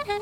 Auw. 0.00 0.12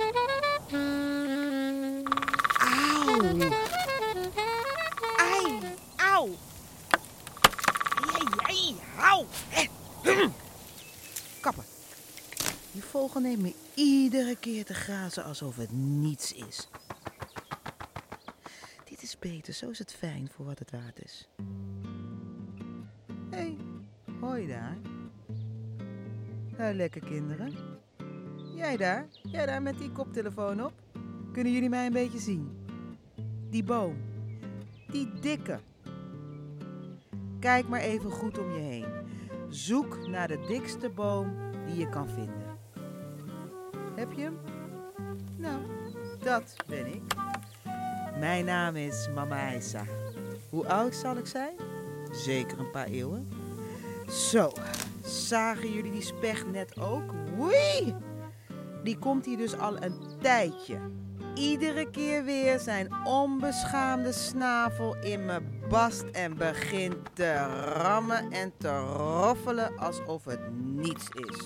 Ai, 5.17 5.61
auw. 5.97 6.29
Jij, 8.47 8.75
hou. 8.97 9.27
Kappen. 11.41 11.65
Die 12.73 12.83
vogel 12.83 13.21
neemt 13.21 13.43
me 13.43 13.55
iedere 13.75 14.37
keer 14.37 14.65
te 14.65 14.75
grazen 14.75 15.25
alsof 15.25 15.57
het 15.57 15.73
niets 15.73 16.33
is. 16.33 16.69
Dit 18.85 19.03
is 19.03 19.19
beter, 19.19 19.53
zo 19.53 19.71
is 19.71 19.79
het 19.79 19.95
fijn 19.95 20.29
voor 20.35 20.45
wat 20.45 20.59
het 20.59 20.71
waard 20.71 21.05
is. 21.05 21.29
Hé, 23.31 23.37
hey, 23.37 23.57
hoi 24.21 24.47
daar. 24.47 24.77
Nou, 26.57 26.75
lekker 26.75 27.01
kinderen. 27.01 27.79
Jij 28.59 28.77
daar, 28.77 29.07
jij 29.23 29.47
daar 29.47 29.63
met 29.63 29.79
die 29.79 29.93
koptelefoon 29.93 30.65
op. 30.65 30.73
Kunnen 31.33 31.53
jullie 31.53 31.69
mij 31.69 31.87
een 31.87 31.93
beetje 31.93 32.19
zien? 32.19 32.67
Die 33.51 33.65
boom. 33.65 33.97
Die 34.91 35.13
dikke. 35.21 35.59
Kijk 37.41 37.69
maar 37.69 37.81
even 37.81 38.11
goed 38.11 38.39
om 38.39 38.53
je 38.53 38.59
heen. 38.59 38.85
Zoek 39.49 40.09
naar 40.09 40.29
de 40.29 40.45
dikste 40.49 40.89
boom 40.89 41.35
die 41.67 41.77
je 41.77 41.89
kan 41.89 42.09
vinden. 42.09 42.59
Heb 43.95 44.13
je 44.13 44.23
hem? 44.23 44.39
Nou, 45.37 45.61
dat 46.19 46.57
ben 46.67 46.87
ik. 46.87 47.03
Mijn 48.19 48.45
naam 48.45 48.77
is 48.77 49.09
Mama 49.15 49.55
Isa. 49.55 49.85
Hoe 50.51 50.69
oud 50.69 50.95
zal 50.95 51.17
ik 51.17 51.27
zijn? 51.27 51.55
Zeker 52.11 52.59
een 52.59 52.71
paar 52.71 52.87
eeuwen. 52.87 53.29
Zo, 54.09 54.53
zagen 55.05 55.73
jullie 55.73 55.93
die 55.93 56.03
specht 56.03 56.51
net 56.51 56.81
ook? 56.81 57.13
Woei! 57.37 57.95
Die 58.83 58.99
komt 58.99 59.25
hier 59.25 59.37
dus 59.37 59.59
al 59.59 59.83
een 59.83 60.01
tijdje. 60.21 60.79
Iedere 61.35 61.91
keer 61.91 62.25
weer 62.25 62.59
zijn 62.59 62.95
onbeschaamde 63.05 64.13
snavel 64.13 64.97
in 64.97 65.25
me 65.25 65.41
bast 65.69 66.03
en 66.03 66.37
begint 66.37 66.97
te 67.13 67.35
rammen 67.75 68.31
en 68.31 68.53
te 68.59 68.79
roffelen 68.79 69.79
alsof 69.79 70.25
het 70.25 70.53
niets 70.53 71.09
is. 71.09 71.37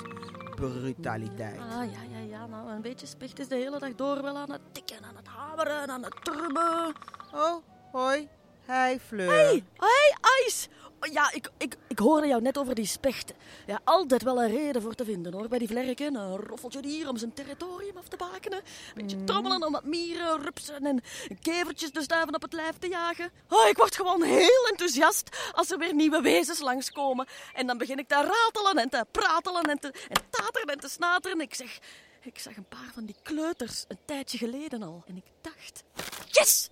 Brutaliteit. 0.55 1.59
Ah, 1.59 1.93
ja, 1.93 2.03
ja, 2.11 2.19
ja. 2.29 2.47
Nou, 2.47 2.71
een 2.71 2.83
beetje 2.83 3.07
specht 3.07 3.39
is 3.39 3.49
de 3.49 3.55
hele 3.55 3.79
dag 3.79 3.95
door 3.95 4.23
wel 4.23 4.37
aan 4.37 4.53
het 4.53 4.61
tikken, 4.73 5.05
aan 5.05 5.17
het 5.17 5.27
hameren, 5.27 5.89
aan 5.89 6.03
het 6.03 6.25
trummen. 6.25 6.95
Oh, 7.35 7.63
hoi. 7.93 8.29
Hi, 8.67 8.99
Fleur. 8.99 9.31
Hey, 9.31 9.65
hey, 9.77 10.17
IJs! 10.21 10.69
Ja, 11.11 11.33
ik, 11.33 11.51
ik, 11.59 11.77
ik 11.89 11.99
hoorde 11.99 12.27
jou 12.27 12.43
net 12.43 12.59
over 12.59 12.75
die 12.75 12.87
spechten. 12.87 13.37
Ja, 13.67 13.81
altijd 13.85 14.23
wel 14.23 14.43
een 14.43 14.51
reden 14.51 14.83
voor 14.83 14.95
te 14.95 15.05
vinden 15.05 15.33
hoor. 15.33 15.49
Bij 15.49 15.59
die 15.59 15.69
vlerken, 15.69 16.15
een 16.15 16.37
roffeltje 16.37 16.81
hier 16.83 17.09
om 17.09 17.17
zijn 17.17 17.33
territorium 17.33 17.97
af 17.97 18.09
te 18.09 18.17
bakenen. 18.17 18.59
Een 18.59 18.95
beetje 18.95 19.25
trommelen 19.25 19.67
om 19.67 19.73
wat 19.73 19.85
mieren, 19.85 20.43
rupsen 20.43 20.87
en 20.87 21.03
kevertjes 21.41 21.93
de 21.93 22.03
stuiven 22.03 22.35
op 22.35 22.43
het 22.43 22.53
lijf 22.53 22.79
te 22.79 22.89
jagen. 22.89 23.31
Oh, 23.49 23.69
ik 23.69 23.77
word 23.77 23.97
gewoon 23.97 24.23
heel 24.23 24.67
enthousiast 24.71 25.53
als 25.53 25.71
er 25.71 25.79
weer 25.79 25.95
nieuwe 25.95 26.21
wezens 26.21 26.61
langskomen. 26.61 27.27
En 27.55 27.67
dan 27.67 27.79
begin 27.79 27.99
ik 27.99 28.09
te 28.09 28.15
ratelen 28.15 28.83
en 28.83 28.89
te 28.89 29.07
pratelen 29.11 29.63
en 29.63 29.79
te 29.79 29.89
en 30.09 30.23
tateren 30.31 30.69
en 30.69 30.81
te 30.81 30.89
snateren. 30.89 31.41
Ik 31.41 31.55
zeg, 31.55 31.79
ik 32.21 32.39
zag 32.39 32.57
een 32.57 32.69
paar 32.69 32.91
van 32.95 33.05
die 33.05 33.17
kleuters 33.23 33.85
een 33.89 33.99
tijdje 34.05 34.39
geleden 34.39 34.83
al. 34.83 35.03
En 35.07 35.17
ik 35.17 35.25
dacht, 35.41 35.83
yes! 36.27 36.69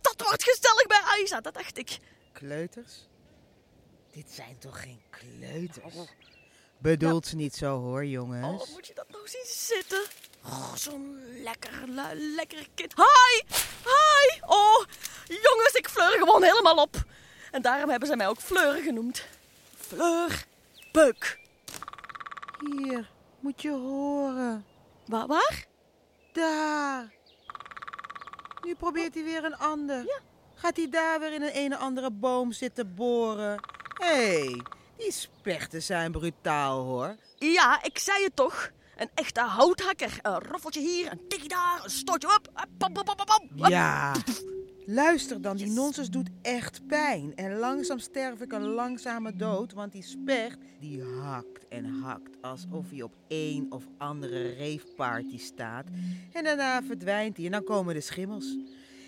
Dat 0.00 0.26
wordt 0.26 0.42
gezellig 0.42 0.86
bij 0.86 1.00
Aisa, 1.04 1.40
dat 1.40 1.54
dacht 1.54 1.78
ik. 1.78 1.98
Kleuters? 2.32 3.08
Dit 4.14 4.30
zijn 4.30 4.58
toch 4.58 4.80
geen 4.82 5.00
kleuters? 5.10 5.94
Bedoelt 6.78 7.26
ze 7.26 7.36
niet 7.36 7.54
zo 7.54 7.80
hoor, 7.80 8.00
Oh, 8.02 8.10
jongens. 8.10 8.58
wat 8.58 8.68
moet 8.72 8.86
je 8.86 8.94
dat 8.94 9.08
nou 9.10 9.28
zien 9.28 9.44
zitten? 9.46 10.02
Oh, 10.44 10.74
zo'n 10.74 11.18
lekker, 11.42 11.70
lu- 11.88 12.34
lekker 12.34 12.66
kind. 12.74 12.94
Hi! 12.96 13.42
Hi! 13.84 14.40
Oh, 14.46 14.84
jongens, 15.26 15.72
ik 15.72 15.88
fleur 15.88 16.10
gewoon 16.18 16.42
helemaal 16.42 16.76
op. 16.76 17.02
En 17.50 17.62
daarom 17.62 17.90
hebben 17.90 18.08
ze 18.08 18.16
mij 18.16 18.28
ook 18.28 18.38
Fleur 18.40 18.82
genoemd. 18.82 19.24
Fleur 19.76 20.44
Beuk. 20.92 21.38
Hier, 22.76 23.10
moet 23.40 23.62
je 23.62 23.70
horen. 23.70 24.64
Wa 25.06 25.26
waar? 25.26 25.64
Daar. 26.32 27.12
Nu 28.62 28.74
probeert 28.74 29.14
hij 29.14 29.24
weer 29.24 29.44
een 29.44 29.56
ander. 29.56 29.96
Ja. 30.04 30.20
Gaat 30.54 30.76
hij 30.76 30.88
daar 30.90 31.20
weer 31.20 31.32
in 31.32 31.42
een 31.42 31.48
ene 31.52 31.76
andere 31.76 32.10
boom 32.10 32.52
zitten 32.52 32.94
boren? 32.94 33.60
Hé, 34.04 34.10
hey, 34.10 34.60
die 34.96 35.12
spechten 35.12 35.82
zijn 35.82 36.12
brutaal 36.12 36.84
hoor. 36.84 37.16
Ja, 37.38 37.82
ik 37.82 37.98
zei 37.98 38.24
het 38.24 38.36
toch. 38.36 38.70
Een 38.96 39.10
echte 39.14 39.40
houthakker. 39.40 40.18
Een 40.22 40.38
roffeltje 40.38 40.80
hier, 40.80 41.12
een 41.12 41.28
tikje 41.28 41.48
daar, 41.48 41.80
een 41.84 41.90
stootje 41.90 42.34
op. 42.34 42.50
Ja. 43.54 44.14
Luister 44.86 45.40
dan, 45.42 45.56
die 45.56 45.66
nonsens 45.66 46.10
doet 46.10 46.28
echt 46.42 46.86
pijn. 46.86 47.34
En 47.34 47.58
langzaam 47.58 47.98
sterf 47.98 48.40
ik 48.40 48.52
een 48.52 48.66
langzame 48.66 49.36
dood, 49.36 49.72
want 49.72 49.92
die 49.92 50.02
specht 50.02 50.58
die 50.80 51.02
hakt 51.02 51.68
en 51.68 51.84
hakt 51.84 52.42
alsof 52.42 52.90
hij 52.90 53.02
op 53.02 53.14
een 53.28 53.66
of 53.70 53.84
andere 53.98 54.56
raveparty 54.56 55.38
staat. 55.38 55.86
En 56.32 56.44
daarna 56.44 56.82
verdwijnt 56.82 57.36
hij 57.36 57.46
en 57.46 57.52
dan 57.52 57.64
komen 57.64 57.94
de 57.94 58.00
schimmels. 58.00 58.56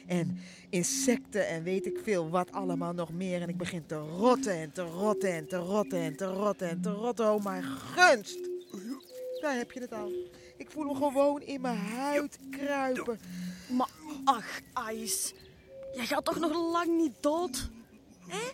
En 0.06 0.38
insecten 0.70 1.48
en 1.48 1.62
weet 1.62 1.86
ik 1.86 1.98
veel 2.02 2.30
wat 2.30 2.52
allemaal 2.52 2.92
nog 2.92 3.12
meer. 3.12 3.42
En 3.42 3.48
ik 3.48 3.56
begin 3.56 3.86
te 3.86 3.96
rotten 3.96 4.52
en 4.52 4.72
te 4.72 4.82
rotten 4.82 5.32
en 5.32 5.48
te 5.48 5.56
rotten 5.56 5.98
en 5.98 6.16
te 6.16 6.26
rotten 6.26 6.68
en 6.68 6.80
te 6.80 6.90
rotten. 6.90 7.32
Oh 7.32 7.44
mijn 7.44 7.62
gunst! 7.62 8.38
Daar 9.40 9.56
heb 9.56 9.72
je 9.72 9.80
het 9.80 9.92
al. 9.92 10.12
Ik 10.56 10.70
voel 10.70 10.86
hem 10.86 10.96
gewoon 10.96 11.42
in 11.42 11.60
mijn 11.60 11.78
huid 11.78 12.38
kruipen. 12.50 13.18
Maar 13.68 13.90
ach, 14.24 14.60
Ijs. 14.74 15.34
Jij 15.94 16.06
gaat 16.06 16.24
toch 16.24 16.38
nog 16.38 16.72
lang 16.72 16.96
niet 16.96 17.14
dood? 17.20 17.70
Hè? 18.26 18.52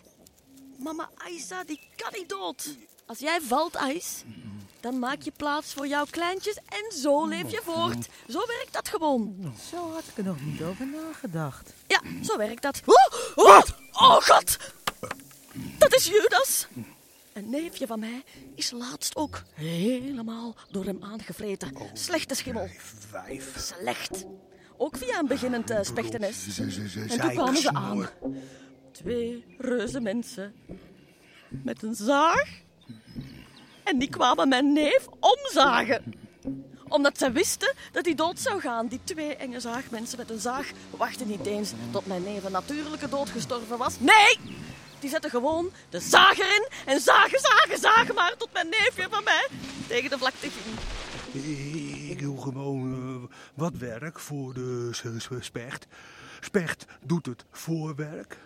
Mama 0.77 1.09
Aisa, 1.15 1.63
die 1.63 1.79
kan 1.95 2.11
niet 2.13 2.29
dood. 2.29 2.77
Als 3.05 3.19
jij 3.19 3.41
valt, 3.41 3.75
Ijs, 3.75 4.23
dan 4.83 4.99
maak 4.99 5.21
je 5.21 5.31
plaats 5.37 5.73
voor 5.73 5.87
jouw 5.87 6.05
kleintjes 6.09 6.55
en 6.55 6.97
zo 6.97 7.27
leef 7.27 7.51
je 7.51 7.61
voort. 7.63 8.07
Zo 8.29 8.39
werkt 8.47 8.73
dat 8.73 8.87
gewoon. 8.89 9.53
Zo 9.71 9.91
had 9.91 10.03
ik 10.11 10.17
er 10.17 10.23
nog 10.23 10.41
niet 10.45 10.61
over 10.61 10.87
nagedacht. 10.87 11.73
Ja, 11.87 12.01
zo 12.23 12.37
werkt 12.37 12.61
dat. 12.61 12.81
Oh, 12.85 13.45
oh, 13.45 13.61
oh 13.91 14.17
god! 14.21 14.57
Dat 15.77 15.93
is 15.95 16.05
Judas. 16.07 16.67
Een 17.33 17.49
neefje 17.49 17.87
van 17.87 17.99
mij 17.99 18.23
is 18.55 18.71
laatst 18.71 19.15
ook 19.15 19.41
helemaal 19.53 20.55
door 20.71 20.85
hem 20.85 20.97
aangevreten. 21.03 21.77
Slechte 21.93 22.35
schimmel. 22.35 22.69
Vijf. 23.09 23.53
Slecht. 23.79 24.25
Ook 24.77 24.97
via 24.97 25.19
een 25.19 25.27
beginnend 25.27 25.71
uh, 25.71 25.77
spechtenes. 25.81 26.43
Ze- 26.55 26.71
ze- 26.71 26.99
En 27.09 27.19
toen 27.19 27.29
kwamen 27.31 27.57
ze 27.61 27.73
aan. 27.73 28.09
Twee 28.91 29.45
reuze 29.57 29.99
mensen. 29.99 30.53
Met 31.49 31.83
een 31.83 31.95
zaag. 31.95 32.61
En 33.83 33.97
die 33.97 34.09
kwamen 34.09 34.47
mijn 34.47 34.73
neef 34.73 35.07
omzagen. 35.19 36.13
Omdat 36.87 37.17
ze 37.17 37.31
wisten 37.31 37.73
dat 37.91 38.05
hij 38.05 38.15
dood 38.15 38.39
zou 38.39 38.59
gaan. 38.59 38.87
Die 38.87 38.99
twee 39.03 39.35
enge 39.35 39.59
zaagmensen 39.59 40.17
met 40.17 40.29
een 40.29 40.39
zaag 40.39 40.71
wachten 40.89 41.27
niet 41.27 41.45
eens 41.45 41.71
tot 41.91 42.05
mijn 42.05 42.23
neef 42.23 42.43
een 42.43 42.51
natuurlijke 42.51 43.09
dood 43.09 43.29
gestorven 43.29 43.77
was. 43.77 43.99
Nee! 43.99 44.39
Die 44.99 45.09
zetten 45.09 45.29
gewoon 45.29 45.71
de 45.89 45.99
zager 45.99 46.45
in 46.45 46.67
en 46.85 46.99
zagen, 46.99 47.39
zagen, 47.39 47.77
zagen 47.77 48.15
maar 48.15 48.37
tot 48.37 48.53
mijn 48.53 48.69
neefje 48.69 49.07
van 49.09 49.23
mij 49.23 49.47
tegen 49.87 50.09
de 50.09 50.17
vlakte 50.17 50.47
ging. 50.49 50.77
Ik 52.09 52.19
doe 52.19 52.41
gewoon 52.41 52.93
eh, 52.93 53.35
wat 53.53 53.73
werk 53.77 54.19
voor 54.19 54.53
de 54.53 54.89
specht. 55.39 55.87
Specht 56.39 56.85
doet 57.01 57.25
het 57.25 57.45
voorwerk. 57.51 58.37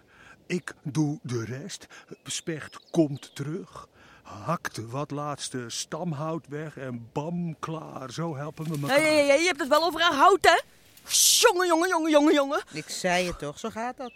Ik 0.45 0.73
doe 0.83 1.19
de 1.21 1.45
rest. 1.45 1.87
Specht 2.23 2.79
komt 2.91 3.35
terug. 3.35 3.87
Hakt 4.27 4.89
wat 4.89 5.11
laatste 5.11 5.65
stamhout 5.67 6.47
weg 6.47 6.77
en 6.77 7.09
bam, 7.13 7.59
klaar. 7.59 8.11
Zo 8.11 8.35
helpen 8.35 8.65
we 8.65 8.77
elkaar. 8.81 8.97
Hé, 8.97 9.03
hé, 9.03 9.27
hé, 9.27 9.33
je 9.33 9.45
hebt 9.45 9.59
het 9.59 9.69
wel 9.69 9.83
over 9.83 10.01
hout, 10.01 10.39
hè? 10.41 10.61
Jongen, 11.39 11.67
jongen, 11.67 11.89
jongen, 11.89 12.11
jongen, 12.11 12.33
jongen. 12.33 12.63
Ik 12.71 12.89
zei 12.89 13.27
het 13.27 13.39
toch, 13.39 13.59
zo 13.59 13.69
gaat 13.69 13.97
dat. 13.97 14.11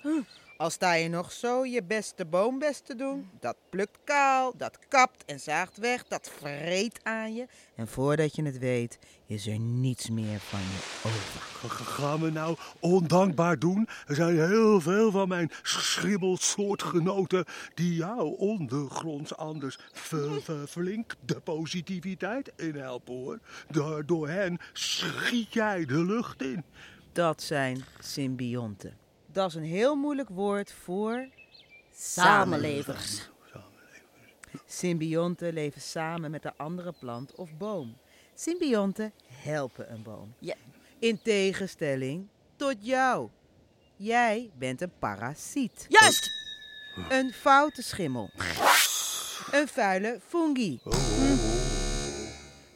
Al 0.61 0.69
sta 0.69 0.93
je 0.93 1.09
nog 1.09 1.31
zo 1.31 1.65
je 1.65 1.83
beste 1.83 2.25
boom 2.25 2.59
best 2.59 2.85
te 2.85 2.95
doen, 2.95 3.29
dat 3.39 3.55
plukt 3.69 3.97
kaal, 4.03 4.53
dat 4.57 4.79
kapt 4.87 5.25
en 5.25 5.39
zaagt 5.39 5.77
weg, 5.77 6.03
dat 6.07 6.31
vreet 6.39 6.99
aan 7.03 7.33
je. 7.33 7.47
En 7.75 7.87
voordat 7.87 8.35
je 8.35 8.43
het 8.43 8.57
weet, 8.57 8.99
is 9.25 9.47
er 9.47 9.59
niets 9.59 10.09
meer 10.09 10.39
van 10.39 10.59
je 10.59 11.01
over. 11.05 11.81
Gaan 11.85 12.21
we 12.21 12.29
nou 12.29 12.57
ondankbaar 12.79 13.59
doen? 13.59 13.87
Er 14.07 14.15
zijn 14.15 14.35
heel 14.47 14.81
veel 14.81 15.11
van 15.11 15.27
mijn 15.27 15.51
schribbelsoortgenoten 15.61 17.45
die 17.73 17.95
jou 17.95 18.37
ondergronds 18.37 19.35
anders 19.35 19.79
ver- 19.91 20.41
ver- 20.41 20.67
flink 20.67 21.15
de 21.25 21.39
positiviteit 21.39 22.51
inhelpen 22.55 23.13
hoor. 23.13 23.39
Door, 23.69 24.05
door 24.05 24.29
hen 24.29 24.59
schiet 24.73 25.53
jij 25.53 25.85
de 25.85 26.05
lucht 26.05 26.41
in. 26.41 26.63
Dat 27.11 27.41
zijn 27.41 27.83
symbionten. 27.99 29.00
Dat 29.31 29.49
is 29.49 29.55
een 29.55 29.63
heel 29.63 29.95
moeilijk 29.95 30.29
woord 30.29 30.71
voor 30.71 31.27
Samenlevers. 31.95 33.29
Symbionten 34.65 35.53
leven 35.53 35.81
samen 35.81 36.31
met 36.31 36.45
een 36.45 36.53
andere 36.57 36.93
plant 36.99 37.35
of 37.35 37.49
boom. 37.57 37.97
Symbionten 38.35 39.13
helpen 39.27 39.91
een 39.91 40.03
boom. 40.03 40.33
Ja. 40.39 40.55
In 40.99 41.21
tegenstelling 41.21 42.27
tot 42.55 42.75
jou. 42.79 43.29
Jij 43.95 44.51
bent 44.57 44.81
een 44.81 44.91
parasiet. 44.99 45.85
Juist! 45.89 46.29
Een 47.09 47.33
foute 47.33 47.83
schimmel. 47.83 48.29
Een 49.51 49.67
vuile 49.67 50.19
fungi. 50.27 50.79
Hm. 50.83 51.20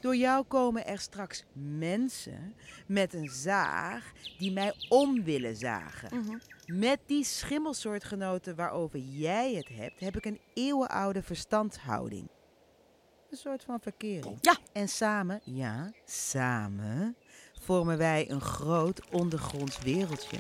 Door 0.06 0.16
jou 0.16 0.44
komen 0.44 0.86
er 0.86 1.00
straks 1.00 1.44
mensen 1.54 2.56
met 2.88 3.14
een 3.14 3.30
zaag 3.30 4.12
die 4.38 4.52
mij 4.52 4.74
om 4.90 5.24
willen 5.24 5.56
zagen. 5.56 6.18
Mhm. 6.20 6.38
Met 6.66 7.00
die 7.06 7.24
schimmelsoortgenoten 7.24 8.56
waarover 8.56 9.00
jij 9.00 9.54
het 9.54 9.68
hebt, 9.68 10.00
heb 10.00 10.18
ik 10.18 10.26
een 10.26 10.40
eeuwenoude 10.54 11.24
verstandhouding. 11.24 12.28
Een 13.30 13.38
soort 13.38 13.64
van 13.64 13.80
verkering. 13.80 14.38
Ja. 14.42 14.58
En 14.74 14.88
samen, 14.88 15.42
ja, 15.44 15.92
samen 16.06 17.16
vormen 17.62 17.98
wij 17.98 18.30
een 18.30 18.42
groot 18.42 19.02
ondergronds 19.12 19.80
wereldje 19.80 20.38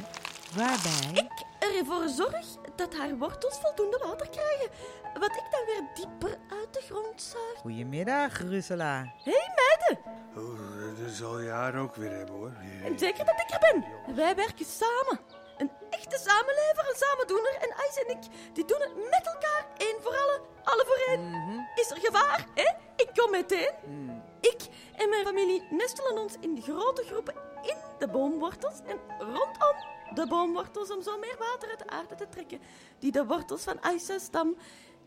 waarbij... 0.55 1.29
Ervoor 1.59 2.07
zorg 2.07 2.45
dat 2.75 2.95
haar 2.95 3.17
wortels 3.17 3.59
voldoende 3.59 4.01
water 4.03 4.29
krijgen. 4.29 4.69
Wat 5.13 5.31
ik 5.31 5.47
dan 5.51 5.65
weer 5.65 5.89
dieper 5.95 6.37
de 6.75 6.81
grond 6.81 7.21
zuig. 7.21 7.57
Goedemiddag, 7.59 8.39
Rusela. 8.41 9.13
Hé 9.23 9.39
meiden, 9.55 10.13
Oh, 10.35 10.99
dat 11.03 11.11
zal 11.11 11.39
je 11.39 11.49
haar 11.49 11.75
ook 11.75 11.95
weer 11.95 12.11
hebben 12.11 12.35
hoor. 12.35 12.51
en 12.83 12.99
zeker 12.99 13.25
dat 13.25 13.39
ik 13.39 13.49
er 13.49 13.59
ben. 13.59 13.85
Wij 14.15 14.35
werken 14.35 14.65
samen. 14.65 15.19
Een 15.57 15.71
echte 15.89 16.17
samenlever, 16.27 16.85
een 16.89 16.95
samendoener. 16.95 17.55
En 17.61 17.69
Ijs 17.69 18.03
en 18.03 18.09
ik, 18.09 18.53
die 18.53 18.65
doen 18.65 18.81
het 18.81 18.95
met 18.95 19.25
elkaar. 19.25 19.65
Eén 19.77 19.97
voor 20.01 20.11
alle, 20.11 20.41
alle 20.63 20.85
voor 20.87 21.07
één. 21.07 21.29
Mhm. 21.29 21.59
Is 21.75 21.91
er 21.91 21.97
gevaar, 21.97 22.45
hè? 22.53 22.73
Ik 22.95 23.09
kom 23.15 23.31
meteen. 23.31 23.71
Mm. 23.85 24.23
Ik 24.41 24.61
en 24.95 25.09
mijn 25.09 25.25
familie 25.25 25.63
nestelen 25.69 26.17
ons 26.17 26.35
in 26.39 26.61
grote 26.61 27.03
groepen 27.03 27.33
in 27.61 27.77
de 27.99 28.07
boomwortels 28.07 28.79
en 28.85 28.99
rondom 29.19 29.75
de 30.13 30.27
boomwortels 30.27 30.91
om 30.91 31.01
zo 31.01 31.17
meer 31.17 31.35
water 31.39 31.69
uit 31.69 31.79
de 31.79 31.87
aarde 31.87 32.15
te 32.15 32.29
trekken, 32.29 32.61
die 32.99 33.11
de 33.11 33.25
wortels 33.25 33.63
van 33.63 33.81
Aissa's 33.81 34.23
stam 34.23 34.57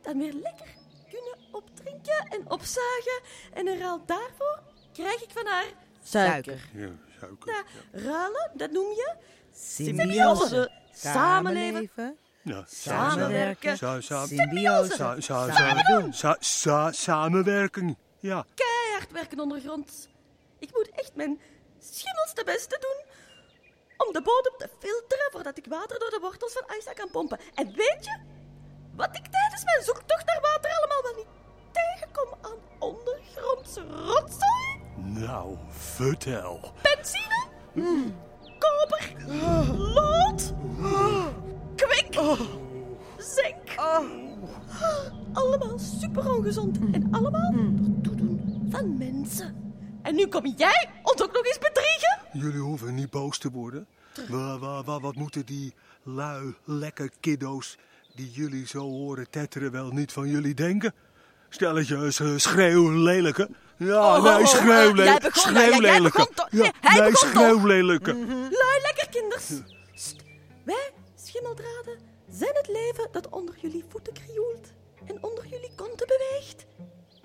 dan 0.01 0.19
weer 0.19 0.33
lekker 0.33 0.75
kunnen 1.11 1.39
opdrinken 1.53 2.27
en 2.31 2.51
opzagen. 2.51 3.21
En 3.53 3.69
in 3.69 3.79
ruil 3.79 4.03
daarvoor 4.07 4.61
krijg 4.93 5.23
ik 5.23 5.31
van 5.31 5.47
haar 5.47 5.67
suiker. 6.03 6.69
Ja, 6.75 6.89
suiker. 7.21 7.53
Ja, 7.55 7.63
ruilen, 8.01 8.51
dat 8.55 8.71
noem 8.71 8.87
je 8.91 9.15
Symbiose. 9.53 10.71
Samenleven. 10.93 12.17
Ja, 12.43 12.65
Samenwerken. 12.67 13.77
Sa- 13.77 14.01
sa- 14.01 14.27
Symbiose. 14.27 14.93
sa- 14.95 15.21
sa- 15.21 15.51
Samen 15.53 15.85
sa- 15.85 15.99
doen. 16.01 16.13
sa- 16.13 16.37
sa- 16.41 16.93
Samenwerking. 16.93 17.97
Ja. 18.21 18.45
keihard 18.55 19.11
werken 19.13 19.41
ondergronds. 19.41 20.09
Ik 20.59 20.73
moet 20.73 20.91
echt 20.95 21.15
mijn 21.15 21.41
schimmels 21.79 22.35
de 22.35 22.45
beste 22.45 22.79
doen 22.81 23.05
om 24.07 24.13
de 24.13 24.23
bodem 24.23 24.53
te 24.59 24.69
filteren 24.79 25.29
voordat 25.31 25.59
ik 25.59 25.67
water 25.67 25.99
door 25.99 26.11
de 26.11 26.19
wortels 26.21 26.53
van 26.53 26.63
Aisa 26.67 26.93
kan 26.93 27.11
pompen. 27.11 27.39
En 27.55 27.67
weet 27.67 27.99
je 28.05 28.19
wat 28.99 29.17
ik 29.17 29.27
tijdens 29.27 29.65
mijn 29.65 29.83
zoektocht 29.85 30.27
naar 30.27 30.41
water 30.41 30.71
allemaal 30.79 31.03
wel 31.03 31.15
niet 31.17 31.33
tegenkom 31.73 32.39
aan 32.41 32.59
ondergrondse 32.79 33.81
rotzooi? 34.07 34.81
Nou, 34.97 35.57
vertel. 35.71 36.73
Benzine, 36.83 37.49
koper, 38.59 39.15
lood, 39.79 40.53
kwik, 41.77 42.21
zink. 43.19 43.77
Allemaal 45.33 45.79
super 45.79 46.35
ongezond 46.37 46.79
en 46.93 47.09
allemaal 47.11 47.53
door 47.53 48.01
toedoen 48.03 48.67
van 48.71 48.97
mensen. 48.99 49.73
En 50.03 50.15
nu 50.15 50.27
kom 50.27 50.47
jij 50.57 50.91
ons 51.03 51.23
ook 51.23 51.33
nog 51.33 51.45
eens 51.47 51.59
bedriegen? 51.59 52.19
Jullie 52.33 52.61
hoeven 52.61 52.95
niet 52.95 53.11
boos 53.11 53.39
te 53.39 53.51
worden. 53.51 53.87
Wa- 54.29 54.59
wa- 54.59 54.83
wa- 54.85 55.01
wat 55.01 55.15
moeten 55.15 55.47
die 55.47 55.75
lui, 56.03 56.55
lekker 56.65 57.11
kiddo's 57.21 57.79
die 58.19 58.31
jullie 58.31 58.67
zo 58.67 58.79
horen 58.81 59.31
tetteren 59.31 59.71
wel 59.71 59.91
niet 59.91 60.13
van 60.13 60.29
jullie 60.29 60.55
denken? 60.55 60.95
Stelletjes 61.49 62.19
uh, 62.21 62.39
schreeuwlelijke. 62.39 63.49
Ja, 63.77 64.17
Oh, 64.17 64.23
nee, 64.23 64.33
oh, 64.33 64.39
eh, 64.41 64.41
begon- 64.41 64.41
ja, 64.41 64.47
schreeuwlelijke. 64.47 65.31
toch- 66.35 66.49
Ja, 66.51 66.61
nee, 66.63 66.71
nee, 67.01 67.11
begon 67.11 67.13
toch? 67.13 67.19
schreeuwlelijke. 67.31 68.13
Lui 68.61 68.81
lekker 68.83 69.09
kinders. 69.11 69.49
Wij, 70.65 70.91
schimmeldraden, 71.15 71.99
zijn 72.31 72.55
het 72.55 72.69
leven 72.69 73.09
dat 73.13 73.29
onder 73.29 73.55
jullie 73.61 73.85
voeten 73.89 74.13
krioelt 74.13 74.73
en 75.07 75.19
onder 75.25 75.47
jullie 75.47 75.71
konten 75.77 76.07
beweegt. 76.07 76.67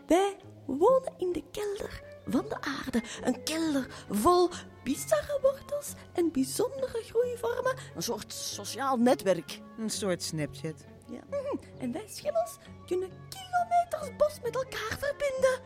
Wij 0.07 0.35
wonen 0.65 1.13
in 1.17 1.31
de 1.31 1.43
kelder 1.51 2.01
van 2.27 2.45
de 2.49 2.61
aarde. 2.61 3.01
Een 3.23 3.43
kelder 3.43 3.87
vol 4.09 4.49
bizarre 4.83 5.39
wortels 5.41 5.93
en 6.13 6.31
bijzondere 6.31 7.03
groeivormen. 7.03 7.75
Een 7.95 8.03
soort 8.03 8.33
sociaal 8.33 8.97
netwerk. 8.97 9.59
Een 9.77 9.89
soort 9.89 10.23
Snapchat. 10.23 10.85
Ja. 11.09 11.19
Mhm. 11.29 11.57
En 11.77 11.91
wij 11.91 12.07
schimmels 12.07 12.57
kunnen 12.85 13.09
kilometers 13.29 14.15
bos 14.17 14.39
met 14.43 14.55
elkaar 14.55 14.97
verbinden. 14.99 15.59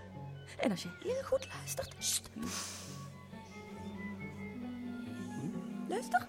En 0.57 0.71
als 0.71 0.83
je 0.83 0.89
heel 1.03 1.23
goed 1.23 1.47
luistert... 1.53 1.95
Sst. 1.99 2.29
Luister. 5.87 6.27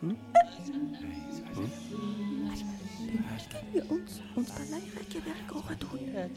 Kun 3.48 3.72
je 3.72 3.84
ons 3.88 4.20
ons 4.34 4.52
belangrijke 4.52 5.22
werk 5.22 5.50
horen 5.50 5.78
doen? 5.78 6.32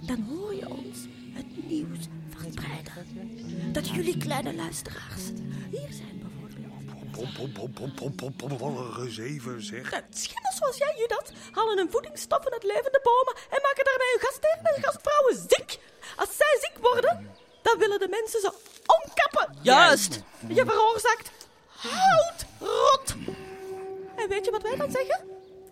Dan 0.00 0.22
hoor 0.22 0.54
je 0.54 0.68
ons 0.68 0.98
het 1.32 1.68
nieuws 1.68 2.06
Dat 3.72 3.88
jullie 3.88 4.16
kleine 4.16 4.54
luisteraars 4.54 5.22
hier 5.70 5.92
zijn 5.92 6.22
bijvoorbeeld. 6.22 6.68
Gezever 8.94 9.62
zeg. 9.62 9.90
Schimmels 10.10 10.56
zoals 10.56 10.76
jij, 10.76 10.94
Judas, 10.98 11.28
halen 11.50 11.76
hun 11.78 11.90
voedingsstoffen 11.90 12.52
uit 12.52 12.62
levende 12.62 13.00
bomen 13.02 13.34
en 13.50 13.60
maken 13.62 13.84
daarmee 13.84 14.12
hun 14.14 14.26
gastheren 14.26 14.74
en 14.74 14.82
gastvrouwen 14.82 15.36
ziek. 15.36 15.78
Als 16.16 16.36
zij 16.36 16.58
ziek 16.60 16.78
worden, 16.82 17.30
dan 17.62 17.78
willen 17.78 17.98
de 17.98 18.08
mensen 18.08 18.40
ze 18.40 18.52
omkappen. 18.86 19.56
Juist. 19.62 20.22
Je 20.48 20.64
veroorzaakt 20.64 21.30
houtrot. 21.66 23.14
En 24.16 24.28
weet 24.28 24.44
je 24.44 24.50
wat 24.50 24.62
wij 24.62 24.76
dan 24.76 24.90
zeggen? 24.90 25.20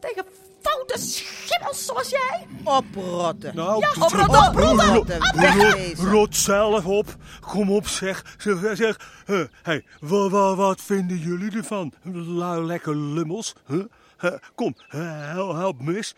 Tegen 0.01 0.25
foute 0.67 0.99
schimmels 0.99 1.85
zoals 1.85 2.09
jij? 2.09 2.47
Oprotten. 2.65 3.55
Nou, 3.57 3.81
Ja, 3.81 3.89
oprotten, 4.05 4.29
t- 4.29 4.49
oprotten. 4.49 6.11
rot- 6.11 6.37
zelf 6.37 6.85
op. 6.85 7.17
Kom 7.41 7.71
op, 7.71 7.89
zeg. 7.89 8.35
Zeg, 8.39 8.77
zeg. 8.77 9.01
eh, 9.27 9.41
hey, 9.63 9.85
wa, 10.01 10.29
wa- 10.29 10.55
wat 10.55 10.81
vinden 10.81 11.19
jullie 11.19 11.57
ervan? 11.57 11.93
Lui 12.13 12.63
lekker 12.65 12.97
lummels. 12.97 13.53
Huh? 13.67 13.85
Kom, 14.55 14.75
eh, 14.89 15.01
hel- 15.33 15.55
help 15.57 15.81
me 15.81 15.97
eens. 15.97 16.15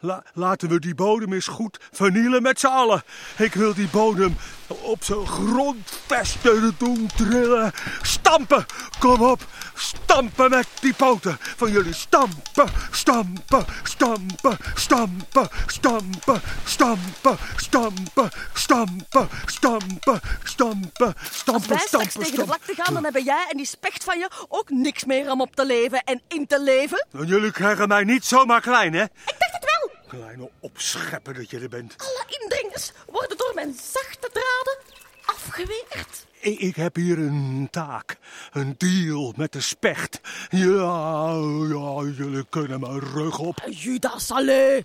La- 0.00 0.22
laten 0.34 0.68
we 0.68 0.78
die 0.80 0.94
bodem 0.94 1.32
eens 1.32 1.46
goed 1.46 1.78
vernielen 1.92 2.42
met 2.42 2.60
z'n 2.60 2.66
allen. 2.66 3.02
Ik 3.38 3.54
wil 3.54 3.74
die 3.74 3.88
bodem 3.88 4.36
op 4.66 5.04
zijn 5.04 5.26
grondvesten 5.26 6.74
doen 6.78 7.10
trillen. 7.16 7.72
Stampen, 8.02 8.66
kom 8.98 9.22
op. 9.22 9.40
Stampen 9.74 10.50
met 10.50 10.66
die 10.80 10.94
poten 10.94 11.36
van 11.40 11.70
jullie. 11.72 11.92
Stampen, 11.94 12.68
stampen, 12.90 13.64
stampen, 13.82 14.56
stampen, 14.74 15.48
stampen, 15.66 16.40
stampen, 16.64 17.38
stampen, 17.66 18.28
stampen, 18.54 19.28
stampen, 19.46 20.20
stampen, 20.44 21.14
stampen, 21.30 21.78
stampen, 21.88 22.08
tegen 22.22 22.36
de 22.38 22.44
vlakte 22.44 22.74
gaan, 22.74 22.94
dan 22.94 23.04
hebben 23.04 23.24
jij 23.24 23.46
en 23.50 23.56
die 23.56 23.66
specht 23.66 24.04
van 24.04 24.18
je 24.18 24.30
ook 24.48 24.70
niks 24.70 25.04
meer 25.04 25.30
om 25.30 25.40
op 25.40 25.54
te 25.56 25.66
leven 25.66 26.02
en 26.04 26.22
in 26.28 26.46
te 26.46 26.62
leven. 26.62 27.06
En 27.12 27.26
Jullie 27.26 27.52
krijgen 27.52 27.88
mij 27.88 28.04
niet 28.04 28.24
zomaar 28.24 28.60
klein, 28.60 28.92
hè? 28.94 29.02
Ik 29.02 29.10
dacht 29.38 29.52
het 29.52 29.64
wel. 29.64 29.96
Kleine 30.08 30.50
opschepper 30.60 31.34
dat 31.34 31.50
je 31.50 31.58
er 31.58 31.68
bent. 31.68 31.94
Alle 31.98 32.24
indringers 32.40 32.92
worden 33.06 33.36
door 33.36 33.52
mijn 33.54 33.74
zachte 33.92 34.30
draden 34.32 34.78
afgeweerd. 35.24 36.26
Ik, 36.40 36.58
ik 36.58 36.76
heb 36.76 36.94
hier 36.94 37.18
een 37.18 37.68
taak. 37.70 38.16
Een 38.52 38.74
deal 38.78 39.34
met 39.36 39.52
de 39.52 39.60
specht. 39.60 40.20
Ja, 40.48 41.32
ja, 41.68 42.12
jullie 42.16 42.46
kunnen 42.48 42.80
mijn 42.80 43.00
rug 43.00 43.38
op. 43.38 43.62
Judas, 43.70 44.30
allee. 44.30 44.84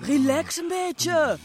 Relax 0.00 0.56
een 0.56 0.68
beetje. 0.68 1.38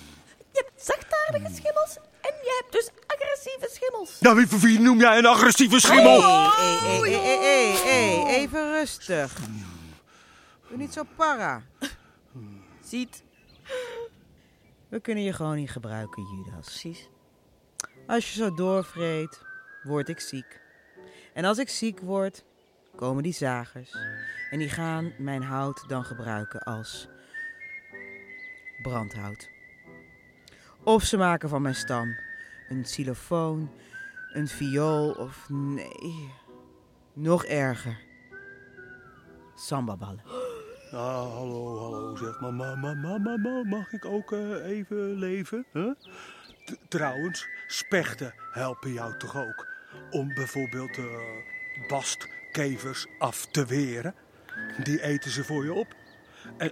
Je 0.51 0.63
hebt 0.65 0.85
zachtaardige 0.85 1.53
schimmels 1.55 1.95
en 2.21 2.33
je 2.43 2.61
hebt 2.61 2.71
dus 2.71 2.89
agressieve 3.07 3.69
schimmels. 3.73 4.19
Nou, 4.19 4.35
wie, 4.35 4.59
wie 4.59 4.79
noem 4.79 4.99
jij 4.99 5.17
een 5.17 5.25
agressieve 5.25 5.79
schimmel? 5.79 6.21
Hé, 6.21 6.99
hé, 7.09 7.73
hé, 7.85 8.25
even 8.27 8.71
rustig. 8.71 9.33
Doe 10.69 10.77
niet 10.77 10.93
zo 10.93 11.03
para. 11.15 11.63
Ziet. 12.87 13.23
We 14.89 14.99
kunnen 14.99 15.23
je 15.23 15.33
gewoon 15.33 15.55
niet 15.55 15.71
gebruiken, 15.71 16.23
Judas. 16.23 16.65
Precies. 16.65 17.09
Als 18.05 18.33
je 18.33 18.39
zo 18.39 18.53
doorvreet, 18.53 19.41
word 19.83 20.09
ik 20.09 20.19
ziek. 20.19 20.61
En 21.33 21.45
als 21.45 21.57
ik 21.57 21.69
ziek 21.69 21.99
word, 21.99 22.43
komen 22.95 23.23
die 23.23 23.33
zagers. 23.33 23.95
En 24.51 24.59
die 24.59 24.69
gaan 24.69 25.13
mijn 25.17 25.43
hout 25.43 25.83
dan 25.87 26.03
gebruiken 26.03 26.59
als 26.59 27.07
brandhout. 28.81 29.49
Of 30.83 31.03
ze 31.03 31.17
maken 31.17 31.49
van 31.49 31.61
mijn 31.61 31.75
stam 31.75 32.15
een 32.69 32.83
xylofoon, 32.83 33.71
een 34.33 34.47
viool 34.47 35.11
of 35.11 35.49
nee, 35.49 36.33
nog 37.13 37.45
erger. 37.45 37.99
Sambaballen. 39.55 40.46
Ah, 40.97 41.33
hallo, 41.33 41.79
hallo, 41.79 42.15
zeg 42.15 42.39
maar. 42.39 42.53
Ma, 42.53 42.75
ma, 42.75 42.93
ma, 42.93 43.17
ma, 43.17 43.37
ma, 43.37 43.63
mag 43.63 43.91
ik 43.91 44.05
ook 44.05 44.31
eh, 44.31 44.65
even 44.65 45.13
leven? 45.13 45.65
Trouwens, 46.87 47.47
spechten 47.67 48.33
helpen 48.51 48.93
jou 48.93 49.17
toch 49.17 49.37
ook? 49.37 49.67
Om 50.11 50.33
bijvoorbeeld 50.33 50.97
eh 50.97 51.05
bastkevers 51.87 53.05
af 53.19 53.45
te 53.45 53.65
weren? 53.65 54.15
Die 54.83 55.01
eten 55.01 55.31
ze 55.31 55.43
voor 55.43 55.63
je 55.63 55.73
op. 55.73 55.95
En 56.57 56.71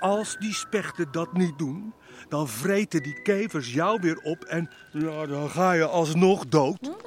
als 0.00 0.36
die 0.38 0.54
spechten 0.54 1.12
dat 1.12 1.32
niet 1.32 1.58
doen, 1.58 1.94
dan 2.28 2.48
vreten 2.48 3.02
die 3.02 3.22
kevers 3.22 3.72
jou 3.72 4.00
weer 4.00 4.18
op 4.18 4.44
en 4.44 4.70
ja, 4.90 5.26
dan 5.26 5.50
ga 5.50 5.72
je 5.72 5.86
alsnog 5.86 6.46
dood. 6.46 7.01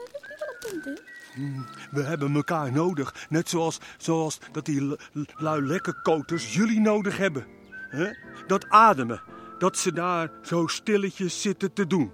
We 1.91 2.03
hebben 2.03 2.35
elkaar 2.35 2.71
nodig. 2.71 3.25
Net 3.29 3.49
zoals, 3.49 3.79
zoals 3.97 4.39
dat 4.51 4.65
die 4.65 4.97
lui 5.35 5.61
lekker 5.61 6.01
koters 6.01 6.53
jullie 6.53 6.79
nodig 6.79 7.17
hebben. 7.17 7.45
Dat 8.47 8.69
ademen. 8.69 9.21
Dat 9.59 9.77
ze 9.77 9.93
daar 9.93 10.31
zo 10.41 10.67
stilletjes 10.67 11.41
zitten 11.41 11.73
te 11.73 11.87
doen. 11.87 12.11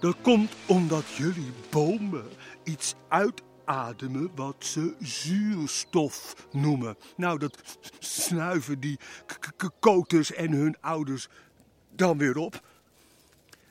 Dat 0.00 0.16
komt 0.20 0.52
omdat 0.66 1.04
jullie 1.08 1.52
bomen 1.70 2.24
iets 2.64 2.94
uitademen 3.08 4.30
wat 4.34 4.56
ze 4.58 4.94
zuurstof 4.98 6.34
noemen. 6.52 6.96
Nou, 7.16 7.38
dat 7.38 7.78
snuiven 7.98 8.80
die 8.80 8.98
koters 9.80 10.32
en 10.32 10.52
hun 10.52 10.76
ouders 10.80 11.28
dan 11.90 12.18
weer 12.18 12.36
op. 12.36 12.60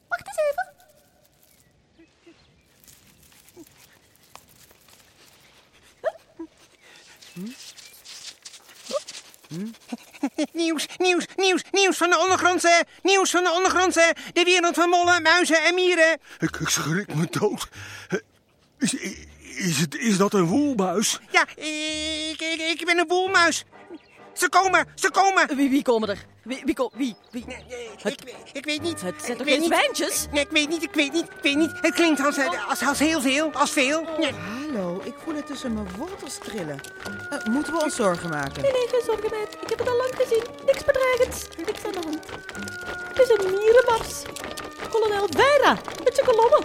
Wacht 0.07 0.27
eens 0.27 0.37
even. 0.51 0.70
Nieuws, 10.53 10.87
nieuws, 10.97 11.25
nieuws, 11.35 11.63
nieuws 11.71 11.97
van 11.97 12.09
de 12.09 12.19
ondergrondse, 12.19 12.85
nieuws 13.03 13.29
van 13.29 13.43
de 13.43 13.51
ondergrondse, 13.51 14.15
de 14.33 14.43
wereld 14.43 14.75
van 14.75 14.89
mollen, 14.89 15.21
muizen 15.21 15.63
en 15.63 15.73
mieren. 15.73 16.19
Ik, 16.39 16.55
ik 16.55 16.69
schrik 16.69 17.15
me 17.15 17.27
dood. 17.29 17.67
Is, 18.77 18.93
is, 19.57 19.77
het, 19.77 19.95
is 19.95 20.17
dat 20.17 20.33
een 20.33 20.45
woelbuis? 20.45 21.19
Ja, 21.31 21.47
ik, 21.55 22.41
ik, 22.41 22.59
ik 22.59 22.85
ben 22.85 22.97
een 22.97 23.07
woelmuis. 23.07 23.63
Ze 24.33 24.49
komen, 24.49 24.87
ze 24.95 25.11
komen. 25.11 25.55
Wie, 25.55 25.69
wie 25.69 25.83
komen 25.83 26.09
er? 26.09 26.25
Wie, 26.43 26.61
wie, 26.65 26.75
wie, 26.93 27.15
wie? 27.31 27.43
Nee, 27.47 27.65
nee, 27.69 27.89
Ik, 28.03 28.21
ik 28.53 28.65
weet 28.65 28.81
niet. 28.81 29.01
Het 29.01 29.15
zijn 29.23 29.37
toch 29.37 29.47
geen 29.47 29.63
zwijntjes? 29.63 30.27
Nee, 30.31 30.43
ik 30.43 30.49
weet 30.51 30.69
niet, 30.69 30.83
ik 30.83 30.93
weet 30.93 31.11
niet, 31.13 31.23
ik 31.23 31.41
weet 31.41 31.55
niet. 31.55 31.71
Het 31.81 31.93
klinkt 31.93 32.25
als, 32.25 32.37
eh, 32.37 32.69
als, 32.69 32.81
als 32.87 32.99
heel 32.99 33.21
veel, 33.21 33.51
als 33.53 33.71
veel. 33.71 34.07
Nee. 34.19 34.31
Hallo, 34.33 35.01
ik 35.03 35.13
voel 35.23 35.35
het 35.35 35.47
tussen 35.47 35.73
mijn 35.73 35.87
wortels 35.97 36.37
trillen. 36.37 36.79
Eh, 37.29 37.45
moeten 37.45 37.73
we 37.73 37.83
ons 37.83 37.95
zorgen 37.95 38.29
maken? 38.29 38.61
Nee, 38.61 38.71
nee, 38.71 38.87
geen 38.87 39.01
zorgen, 39.05 39.29
meid. 39.29 39.53
Ik 39.61 39.69
heb 39.69 39.79
het 39.79 39.89
al 39.89 39.97
lang 39.97 40.11
gezien. 40.15 40.43
Niks 40.65 40.85
bedreigends. 40.85 41.47
Niks 41.65 41.85
aan 41.85 41.91
de 41.91 41.99
hand. 42.03 42.25
Het 43.07 43.19
is 43.19 43.29
een 43.29 43.51
mierenmars. 43.51 44.21
Kolonel 44.89 45.27
Veira, 45.29 45.77
met 46.03 46.15
zijn 46.15 46.27
kolommen. 46.27 46.63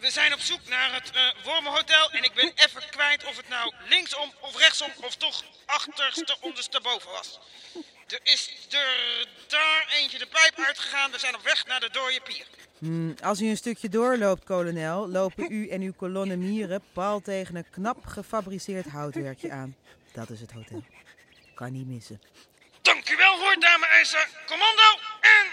We 0.00 0.10
zijn 0.10 0.32
op 0.32 0.40
zoek 0.40 0.68
naar 0.68 0.94
het 0.94 1.10
eh 1.10 1.44
Wormenhotel 1.44 2.10
en 2.10 2.22
ik 2.24 2.32
ben 2.34 2.52
even 2.54 2.82
kwijt 2.90 3.24
of 3.24 3.36
het 3.36 3.48
nou 3.48 3.72
linksom 3.88 4.32
of 4.40 4.58
rechtsom 4.58 4.90
of 5.00 5.16
toch 5.16 5.44
achterste 5.66 6.36
ondersteboven 6.40 7.10
was. 7.10 7.40
Er 8.06 8.20
is 8.22 8.66
er 8.70 9.26
daar 9.48 9.94
eentje 10.00 10.18
de 10.18 10.26
pijp 10.26 10.66
uitgegaan. 10.66 11.10
We 11.10 11.18
zijn 11.18 11.34
op 11.34 11.42
weg 11.42 11.66
naar 11.66 11.80
de 11.80 11.90
dode 11.90 12.20
pier. 12.24 12.46
Hmm, 12.78 13.14
als 13.22 13.40
u 13.40 13.48
een 13.48 13.56
stukje 13.56 13.88
doorloopt, 13.88 14.44
kolonel, 14.44 15.08
lopen 15.08 15.52
u 15.52 15.68
en 15.68 15.80
uw 15.80 15.92
kolonne 15.92 16.36
mieren 16.36 16.82
paal 16.92 17.20
tegen 17.20 17.56
een 17.56 17.70
knap 17.70 18.06
gefabriceerd 18.06 18.86
houtwerkje 18.86 19.50
aan. 19.50 19.76
Dat 20.12 20.30
is 20.30 20.40
het 20.40 20.52
hotel. 20.52 20.84
Kan 21.54 21.72
niet 21.72 21.86
missen. 21.86 22.20
Dank 22.82 23.10
u 23.10 23.16
wel 23.16 23.38
hoor, 23.38 23.56
dame 23.58 23.86
IJzer. 23.86 24.28
Commando 24.46 24.98
en! 25.20 25.45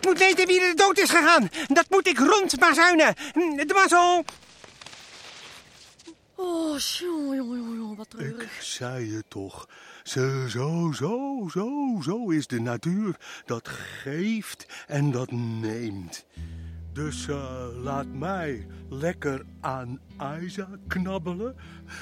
Ik 0.00 0.04
moet 0.04 0.18
weten 0.18 0.46
wie 0.46 0.60
er 0.60 0.76
dood 0.76 0.98
is 0.98 1.10
gegaan. 1.10 1.48
Dat 1.66 1.86
moet 1.90 2.06
ik 2.06 2.18
rondbazuinen. 2.18 3.14
De 3.34 3.72
mazzel. 3.74 4.24
Oh, 6.34 6.78
jongen, 6.78 7.36
jongen, 7.36 7.74
jongen, 7.76 7.96
wat 7.96 8.06
Ik 8.06 8.18
treurig. 8.18 8.62
zei 8.62 9.14
het 9.14 9.24
toch. 9.28 9.68
Zo, 10.02 10.46
zo, 10.48 10.92
zo, 10.94 11.48
zo, 11.52 11.98
zo 12.02 12.30
is 12.30 12.46
de 12.46 12.60
natuur. 12.60 13.16
Dat 13.46 13.68
geeft 13.68 14.66
en 14.86 15.10
dat 15.10 15.30
neemt. 15.30 16.24
Dus 16.92 17.28
eh, 17.28 17.66
laat 17.82 18.06
mij 18.06 18.66
lekker 18.90 19.44
aan 19.60 20.00
Isa 20.44 20.68
knabbelen. 20.86 21.54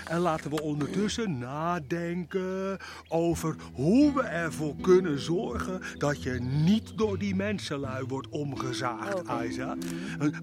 En 0.09 0.19
laten 0.19 0.51
we 0.51 0.63
ondertussen 0.63 1.39
nadenken 1.39 2.79
over 3.09 3.57
hoe 3.73 4.15
we 4.15 4.23
ervoor 4.23 4.75
kunnen 4.81 5.19
zorgen 5.21 5.81
dat 5.99 6.23
je 6.23 6.31
niet 6.41 6.93
door 6.99 7.19
die 7.19 7.35
mensenlui 7.35 8.05
wordt 8.09 8.29
omgezaagd, 8.29 9.23
Isa. 9.49 9.77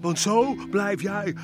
Want 0.00 0.18
zo 0.18 0.54
blijf 0.70 1.02
jij 1.02 1.34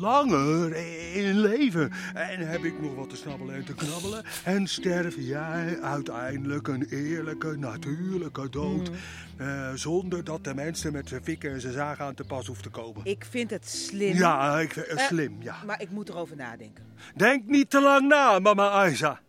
langer 0.00 0.76
in 1.16 1.38
leven. 1.40 1.90
En 2.14 2.48
heb 2.48 2.64
ik 2.64 2.80
nog 2.80 2.94
wat 2.94 3.10
te 3.10 3.16
snabbelen 3.16 3.54
en 3.54 3.64
te 3.64 3.74
knabbelen. 3.74 4.24
En 4.44 4.66
sterf 4.66 5.14
jij 5.18 5.80
uiteindelijk 5.80 6.68
een 6.68 6.86
eerlijke, 6.90 7.56
natuurlijke 7.58 8.48
dood. 8.50 8.90
Eh, 9.36 9.70
zonder 9.74 10.24
dat 10.24 10.44
de 10.44 10.54
mensen 10.54 10.92
met 10.92 11.08
zijn 11.08 11.22
fikken 11.22 11.50
en 11.52 11.60
zijn 11.60 11.72
zagen 11.72 12.04
aan 12.04 12.14
te 12.14 12.24
pas 12.24 12.46
hoeft 12.46 12.62
te 12.62 12.68
komen. 12.68 13.00
Ik 13.04 13.26
vind 13.30 13.50
het 13.50 13.68
slim. 13.68 14.16
Ja, 14.16 14.60
ik, 14.60 14.76
eh, 14.76 14.92
Eh, 14.96 15.06
slim, 15.06 15.25
ja. 15.40 15.56
Maar 15.66 15.80
ik 15.80 15.90
moet 15.90 16.08
erover 16.08 16.36
nadenken. 16.36 16.84
Denk 17.14 17.44
niet 17.46 17.70
te 17.70 17.80
lang 17.80 18.08
na, 18.08 18.38
mama 18.38 18.86
Isa. 18.86 19.20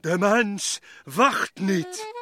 De 0.00 0.18
mens 0.18 0.80
wacht 1.04 1.60
niet. 1.60 2.15